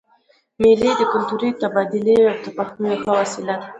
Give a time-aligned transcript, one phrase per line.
[0.61, 3.67] مېلې د کلتوري تبادلې او تفاهم یوه ښه وسیله ده.